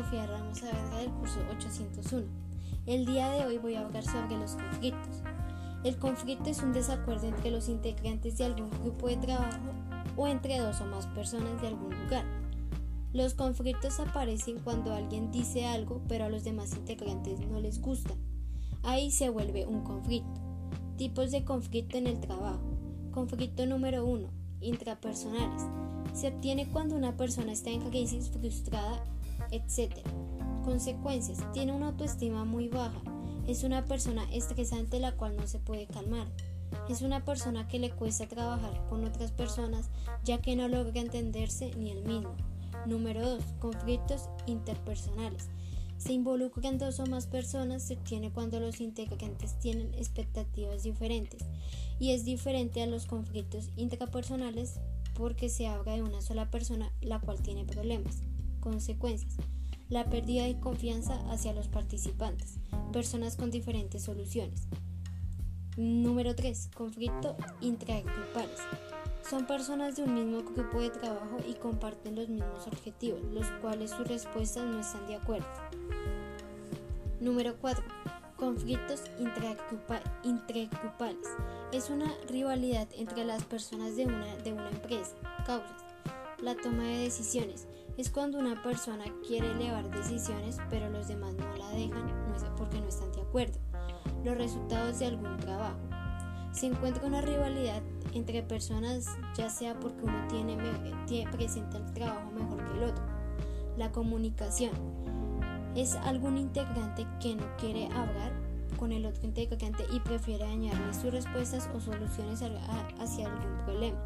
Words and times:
Sofía 0.00 0.26
Ramos 0.26 0.58
Saavedra 0.58 0.96
del 0.96 1.10
curso 1.10 1.40
801. 1.50 2.26
El 2.86 3.04
día 3.04 3.28
de 3.32 3.44
hoy 3.44 3.58
voy 3.58 3.74
a 3.74 3.82
hablar 3.84 4.02
sobre 4.02 4.38
los 4.38 4.52
conflictos. 4.52 5.22
El 5.84 5.98
conflicto 5.98 6.48
es 6.48 6.62
un 6.62 6.72
desacuerdo 6.72 7.26
entre 7.26 7.50
los 7.50 7.68
integrantes 7.68 8.38
de 8.38 8.44
algún 8.44 8.70
grupo 8.82 9.08
de 9.08 9.18
trabajo 9.18 9.58
o 10.16 10.26
entre 10.26 10.58
dos 10.58 10.80
o 10.80 10.86
más 10.86 11.06
personas 11.08 11.60
de 11.60 11.68
algún 11.68 11.90
lugar. 12.02 12.24
Los 13.12 13.34
conflictos 13.34 14.00
aparecen 14.00 14.60
cuando 14.60 14.94
alguien 14.94 15.30
dice 15.30 15.66
algo 15.66 16.00
pero 16.08 16.24
a 16.24 16.30
los 16.30 16.44
demás 16.44 16.74
integrantes 16.74 17.38
no 17.40 17.60
les 17.60 17.78
gusta. 17.82 18.14
Ahí 18.82 19.10
se 19.10 19.28
vuelve 19.28 19.66
un 19.66 19.82
conflicto. 19.82 20.40
Tipos 20.96 21.30
de 21.30 21.44
conflicto 21.44 21.98
en 21.98 22.06
el 22.06 22.20
trabajo. 22.20 22.64
Conflicto 23.10 23.66
número 23.66 24.06
1. 24.06 24.28
Intrapersonales 24.62 25.62
se 26.14 26.28
obtiene 26.28 26.68
cuando 26.68 26.96
una 26.96 27.16
persona 27.16 27.52
está 27.52 27.70
en 27.70 27.82
crisis, 27.88 28.30
frustrada, 28.30 29.04
etc. 29.50 30.06
Consecuencias. 30.64 31.38
Tiene 31.52 31.72
una 31.72 31.88
autoestima 31.88 32.44
muy 32.44 32.68
baja. 32.68 33.00
Es 33.46 33.64
una 33.64 33.84
persona 33.84 34.24
estresante 34.32 35.00
la 35.00 35.12
cual 35.16 35.36
no 35.36 35.46
se 35.46 35.58
puede 35.58 35.86
calmar. 35.86 36.28
Es 36.88 37.02
una 37.02 37.24
persona 37.24 37.66
que 37.66 37.78
le 37.78 37.90
cuesta 37.90 38.28
trabajar 38.28 38.86
con 38.88 39.04
otras 39.04 39.32
personas 39.32 39.90
ya 40.24 40.38
que 40.38 40.56
no 40.56 40.68
logra 40.68 41.00
entenderse 41.00 41.72
ni 41.76 41.90
el 41.90 42.02
mismo. 42.04 42.34
Número 42.86 43.28
2. 43.28 43.44
Conflictos 43.58 44.28
interpersonales. 44.46 45.48
Se 46.00 46.14
involucran 46.14 46.78
dos 46.78 46.98
o 46.98 47.06
más 47.06 47.26
personas, 47.26 47.82
se 47.82 47.94
obtiene 47.94 48.32
cuando 48.32 48.58
los 48.58 48.80
integrantes 48.80 49.58
tienen 49.58 49.92
expectativas 49.94 50.82
diferentes 50.82 51.44
y 51.98 52.12
es 52.12 52.24
diferente 52.24 52.82
a 52.82 52.86
los 52.86 53.04
conflictos 53.04 53.68
intrapersonales 53.76 54.80
porque 55.12 55.50
se 55.50 55.66
habla 55.66 55.92
de 55.92 56.02
una 56.02 56.22
sola 56.22 56.50
persona 56.50 56.90
la 57.02 57.20
cual 57.20 57.42
tiene 57.42 57.66
problemas. 57.66 58.22
Consecuencias. 58.60 59.36
La 59.88 60.04
pérdida 60.04 60.44
de 60.44 60.60
confianza 60.60 61.14
hacia 61.30 61.52
los 61.52 61.68
participantes, 61.68 62.58
personas 62.92 63.36
con 63.36 63.50
diferentes 63.50 64.02
soluciones. 64.02 64.68
Número 65.76 66.34
3. 66.34 66.70
Conflicto 66.74 67.36
intragrupales. 67.60 68.60
Son 69.28 69.46
personas 69.46 69.96
de 69.96 70.02
un 70.02 70.14
mismo 70.14 70.42
grupo 70.42 70.80
de 70.80 70.90
trabajo 70.90 71.38
y 71.48 71.54
comparten 71.54 72.16
los 72.16 72.28
mismos 72.28 72.66
objetivos, 72.66 73.22
los 73.32 73.46
cuales 73.60 73.90
sus 73.90 74.06
respuestas 74.06 74.64
no 74.64 74.80
están 74.80 75.06
de 75.06 75.16
acuerdo. 75.16 75.46
Número 77.20 77.54
4. 77.60 77.84
Conflictos 78.36 79.04
intergrupales. 80.24 81.28
Es 81.72 81.90
una 81.90 82.12
rivalidad 82.28 82.88
entre 82.96 83.24
las 83.24 83.44
personas 83.44 83.96
de 83.96 84.06
una, 84.06 84.36
de 84.36 84.52
una 84.52 84.70
empresa. 84.70 85.14
Causas. 85.46 85.84
La 86.42 86.56
toma 86.56 86.82
de 86.84 86.98
decisiones. 86.98 87.68
Es 88.00 88.08
cuando 88.08 88.38
una 88.38 88.62
persona 88.62 89.04
quiere 89.28 89.50
elevar 89.50 89.90
decisiones 89.90 90.56
pero 90.70 90.88
los 90.88 91.06
demás 91.06 91.34
no 91.34 91.54
la 91.58 91.68
dejan 91.68 92.06
no 92.06 92.56
porque 92.56 92.80
no 92.80 92.88
están 92.88 93.12
de 93.12 93.20
acuerdo. 93.20 93.58
Los 94.24 94.38
resultados 94.38 95.00
de 95.00 95.04
algún 95.04 95.36
trabajo. 95.36 95.76
Se 96.50 96.64
encuentra 96.64 97.06
una 97.06 97.20
rivalidad 97.20 97.82
entre 98.14 98.42
personas 98.42 99.04
ya 99.36 99.50
sea 99.50 99.78
porque 99.78 100.02
uno 100.02 100.26
tiene, 100.28 100.56
tiene 101.06 101.30
presenta 101.30 101.76
el 101.76 101.92
trabajo 101.92 102.30
mejor 102.30 102.64
que 102.64 102.78
el 102.78 102.84
otro. 102.84 103.04
La 103.76 103.92
comunicación 103.92 104.72
es 105.74 105.94
algún 105.96 106.38
integrante 106.38 107.06
que 107.20 107.36
no 107.36 107.54
quiere 107.58 107.84
hablar 107.88 108.32
con 108.78 108.92
el 108.92 109.04
otro 109.04 109.26
integrante 109.26 109.84
y 109.92 110.00
prefiere 110.00 110.44
añadir 110.44 110.94
sus 110.94 111.12
respuestas 111.12 111.68
o 111.74 111.80
soluciones 111.80 112.40
hacia 112.98 113.26
algún 113.26 113.58
problema. 113.66 114.02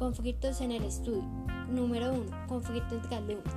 Conflictos 0.00 0.62
en 0.62 0.72
el 0.72 0.84
estudio. 0.84 1.28
Número 1.68 2.14
1. 2.14 2.46
Conflicto 2.48 2.94
entre 2.94 3.16
alumnos. 3.16 3.52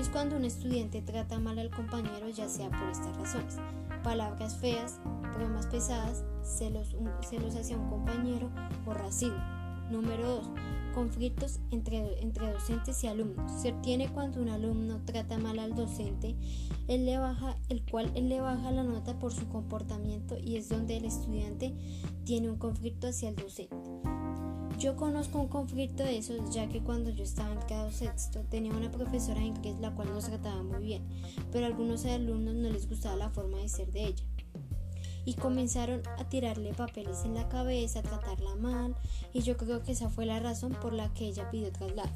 Es 0.00 0.08
cuando 0.08 0.36
un 0.36 0.46
estudiante 0.46 1.02
trata 1.02 1.38
mal 1.38 1.58
al 1.58 1.68
compañero 1.68 2.30
ya 2.30 2.48
sea 2.48 2.70
por 2.70 2.88
estas 2.88 3.14
razones. 3.18 3.58
Palabras 4.02 4.56
feas, 4.56 5.00
bromas 5.36 5.66
pesadas, 5.66 6.24
celos, 6.42 6.96
celos 7.28 7.56
hacia 7.56 7.76
un 7.76 7.90
compañero 7.90 8.48
o 8.86 8.94
racismo. 8.94 9.36
Número 9.90 10.36
2 10.36 10.50
conflictos 10.94 11.60
entre, 11.70 12.22
entre 12.22 12.52
docentes 12.52 13.04
y 13.04 13.08
alumnos. 13.08 13.50
Se 13.60 13.72
obtiene 13.72 14.08
cuando 14.08 14.40
un 14.40 14.48
alumno 14.48 15.00
trata 15.04 15.38
mal 15.38 15.58
al 15.58 15.74
docente, 15.74 16.36
él 16.88 17.06
le 17.06 17.18
baja, 17.18 17.56
el 17.68 17.82
cual 17.82 18.10
él 18.14 18.28
le 18.28 18.40
baja 18.40 18.70
la 18.70 18.82
nota 18.82 19.18
por 19.18 19.32
su 19.32 19.48
comportamiento 19.48 20.38
y 20.38 20.56
es 20.56 20.68
donde 20.68 20.96
el 20.96 21.04
estudiante 21.04 21.74
tiene 22.24 22.50
un 22.50 22.56
conflicto 22.56 23.08
hacia 23.08 23.28
el 23.28 23.36
docente. 23.36 24.21
Yo 24.82 24.96
conozco 24.96 25.38
un 25.38 25.46
conflicto 25.46 26.02
de 26.02 26.18
esos 26.18 26.52
ya 26.52 26.68
que 26.68 26.82
cuando 26.82 27.10
yo 27.10 27.22
estaba 27.22 27.52
en 27.52 27.60
grado 27.68 27.92
sexto 27.92 28.40
tenía 28.50 28.72
una 28.72 28.90
profesora 28.90 29.38
en 29.38 29.46
inglés 29.46 29.78
la 29.78 29.92
cual 29.92 30.12
nos 30.12 30.24
trataba 30.24 30.60
muy 30.64 30.82
bien, 30.82 31.04
pero 31.52 31.66
a 31.66 31.68
algunos 31.68 32.04
alumnos 32.04 32.56
no 32.56 32.68
les 32.68 32.88
gustaba 32.88 33.14
la 33.14 33.30
forma 33.30 33.58
de 33.58 33.68
ser 33.68 33.92
de 33.92 34.06
ella 34.06 34.24
y 35.24 35.34
comenzaron 35.34 36.02
a 36.18 36.28
tirarle 36.28 36.74
papeles 36.74 37.24
en 37.24 37.34
la 37.34 37.48
cabeza, 37.48 38.00
a 38.00 38.02
tratarla 38.02 38.56
mal, 38.56 38.96
y 39.32 39.42
yo 39.42 39.56
creo 39.56 39.84
que 39.84 39.92
esa 39.92 40.10
fue 40.10 40.26
la 40.26 40.40
razón 40.40 40.72
por 40.72 40.92
la 40.92 41.14
que 41.14 41.26
ella 41.26 41.48
pidió 41.48 41.70
traslado. 41.70 42.10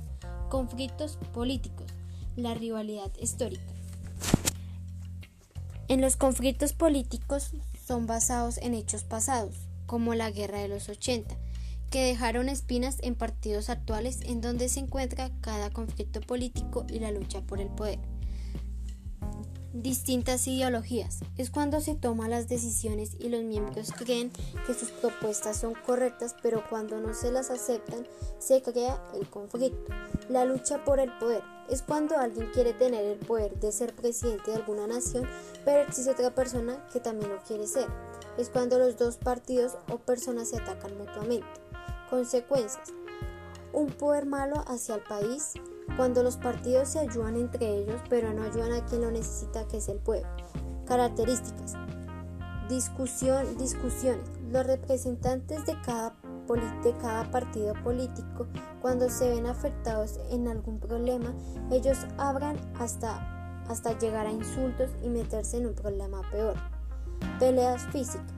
Conflictos 0.49 1.21
políticos, 1.32 1.87
la 2.34 2.55
rivalidad 2.55 3.12
histórica. 3.21 3.62
En 5.87 6.00
los 6.00 6.16
conflictos 6.16 6.72
políticos 6.72 7.53
son 7.87 8.09
basados 8.09 8.59
en 8.59 8.75
hechos 8.75 9.05
pasados, 9.05 9.55
como 9.87 10.15
la 10.15 10.32
guerra 10.32 10.59
de 10.59 10.66
los 10.66 10.88
80, 10.88 11.37
que 11.97 12.05
dejaron 12.05 12.51
espinas 12.51 12.99
en 13.01 13.15
partidos 13.15 13.71
actuales 13.71 14.21
en 14.27 14.43
donde 14.43 14.69
se 14.69 14.81
encuentra 14.81 15.31
cada 15.41 15.71
conflicto 15.71 16.21
político 16.21 16.84
y 16.91 16.99
la 16.99 17.11
lucha 17.11 17.41
por 17.41 17.59
el 17.59 17.69
poder 17.69 17.99
distintas 19.83 20.47
ideologías. 20.47 21.21
Es 21.37 21.51
cuando 21.51 21.81
se 21.81 21.95
toman 21.95 22.31
las 22.31 22.49
decisiones 22.49 23.17
y 23.19 23.29
los 23.29 23.43
miembros 23.43 23.93
creen 23.93 24.31
que 24.67 24.75
sus 24.75 24.91
propuestas 24.91 25.59
son 25.59 25.75
correctas, 25.75 26.35
pero 26.43 26.65
cuando 26.69 27.01
no 27.01 27.15
se 27.15 27.31
las 27.31 27.51
aceptan, 27.51 28.06
se 28.39 28.62
crea 28.62 29.03
el 29.15 29.29
conflicto. 29.29 29.93
La 30.29 30.45
lucha 30.45 30.85
por 30.85 30.99
el 30.99 31.12
poder 31.19 31.43
es 31.69 31.83
cuando 31.83 32.17
alguien 32.17 32.51
quiere 32.53 32.73
tener 32.73 33.05
el 33.05 33.19
poder 33.19 33.59
de 33.61 33.73
ser 33.73 33.95
presidente 33.95 34.51
de 34.51 34.56
alguna 34.56 34.87
nación, 34.87 35.29
pero 35.65 35.83
existe 35.83 36.11
otra 36.11 36.35
persona 36.35 36.87
que 36.93 37.01
también 37.01 37.31
lo 37.31 37.43
quiere 37.43 37.67
ser. 37.67 37.89
Es 38.39 38.49
cuando 38.49 38.79
los 38.79 38.97
dos 38.97 39.17
partidos 39.17 39.77
o 39.91 39.99
personas 39.99 40.51
se 40.51 40.56
atacan 40.56 40.97
mutuamente. 40.97 41.66
Consecuencias. 42.11 42.93
Un 43.72 43.89
poder 43.89 44.27
malo 44.27 44.62
hacia 44.69 44.94
el 44.94 45.03
país, 45.03 45.55
cuando 45.97 46.22
los 46.22 46.37
partidos 46.37 46.91
se 46.91 47.00
ayudan 47.00 47.37
entre 47.37 47.78
ellos, 47.78 48.00
pero 48.09 48.33
no 48.33 48.44
ayudan 48.44 48.72
a 48.72 48.84
quien 48.84 49.03
lo 49.03 49.11
necesita, 49.11 49.67
que 49.67 49.78
es 49.78 49.89
el 49.89 49.99
pueblo. 49.99 50.28
Características. 50.87 51.75
Discusión, 52.69 53.59
discusiones. 53.59 54.25
Los 54.50 54.67
representantes 54.67 55.67
de 55.67 55.81
cada, 55.83 56.15
de 56.84 56.97
cada 56.99 57.28
partido 57.31 57.75
político, 57.83 58.47
cuando 58.81 59.11
se 59.11 59.28
ven 59.28 59.47
afectados 59.47 60.21
en 60.31 60.47
algún 60.47 60.78
problema, 60.78 61.34
ellos 61.73 61.99
abran 62.19 62.56
hasta, 62.78 63.65
hasta 63.69 63.99
llegar 63.99 64.27
a 64.27 64.33
insultos 64.33 64.91
y 65.03 65.09
meterse 65.09 65.56
en 65.56 65.67
un 65.67 65.75
problema 65.75 66.23
peor. 66.31 66.55
Peleas 67.41 67.83
físicas. 67.88 68.33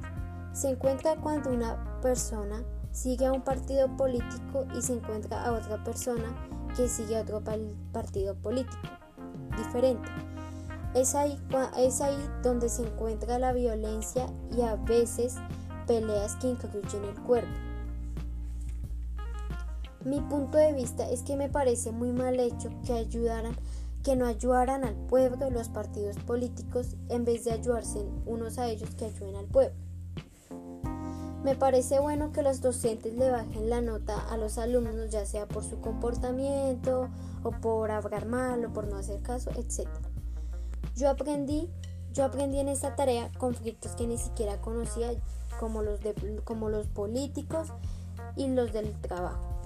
Se 0.53 0.71
encuentra 0.71 1.17
cuando 1.17 1.50
una 1.50 2.00
persona 2.00 2.65
sigue 2.99 3.27
a 3.27 3.33
un 3.33 3.43
partido 3.43 3.97
político 3.97 4.67
y 4.77 4.83
se 4.83 4.95
encuentra 4.95 5.45
a 5.45 5.53
otra 5.53 5.83
persona 5.85 6.35
que 6.77 6.89
sigue 6.89 7.17
a 7.17 7.23
otro 7.23 7.43
partido 7.93 8.35
político 8.35 8.77
diferente. 9.57 10.09
Es 10.95 11.15
ahí, 11.15 11.41
es 11.77 12.01
ahí 12.01 12.19
donde 12.43 12.69
se 12.69 12.83
encuentra 12.83 13.39
la 13.39 13.53
violencia 13.53 14.27
y 14.57 14.63
a 14.63 14.75
veces 14.75 15.37
peleas 15.87 16.35
que 16.37 16.49
incluyen 16.49 17.05
el 17.05 17.15
cuerpo. 17.23 17.53
Mi 20.05 20.21
punto 20.21 20.59
de 20.59 20.73
vista 20.73 21.09
es 21.09 21.23
que 21.23 21.37
me 21.37 21.49
parece 21.49 21.93
muy 21.93 22.11
mal 22.11 22.41
hecho 22.41 22.71
que 22.85 22.94
ayudaran 22.94 23.55
que 24.03 24.17
no 24.17 24.27
ayudaran 24.27 24.85
al 24.85 24.94
pueblo 24.94 25.51
los 25.51 25.69
partidos 25.69 26.17
políticos 26.19 26.97
en 27.11 27.25
vez 27.25 27.44
de 27.44 27.53
ayudarse 27.53 28.06
unos 28.27 28.59
a 28.59 28.69
ellos 28.69 28.94
que 28.97 29.05
ayuden 29.05 29.37
al 29.37 29.47
pueblo. 29.47 29.88
Me 31.44 31.55
parece 31.55 32.00
bueno 32.00 32.32
que 32.32 32.43
los 32.43 32.61
docentes 32.61 33.14
le 33.14 33.31
bajen 33.31 33.70
la 33.70 33.81
nota 33.81 34.19
a 34.29 34.37
los 34.37 34.58
alumnos, 34.58 35.11
ya 35.11 35.25
sea 35.25 35.46
por 35.46 35.64
su 35.64 35.81
comportamiento 35.81 37.08
o 37.44 37.50
por 37.52 37.90
hablar 37.93 38.26
mal 38.26 38.64
o 38.64 38.73
por 38.73 38.88
no 38.88 38.96
hacer 38.96 39.23
caso, 39.23 39.50
etc. 39.50 39.88
Yo 40.96 41.08
aprendí, 41.08 41.70
yo 42.12 42.25
aprendí 42.25 42.58
en 42.58 42.69
esta 42.69 42.96
tarea 42.96 43.31
conflictos 43.38 43.93
que 43.93 44.08
ni 44.08 44.19
siquiera 44.19 44.61
conocía, 44.61 45.11
como 45.61 45.82
los, 45.82 46.00
de, 46.00 46.40
como 46.44 46.70
los 46.70 46.88
políticos 46.88 47.69
y 48.34 48.49
los 48.49 48.73
del 48.73 48.93
trabajo. 49.00 49.57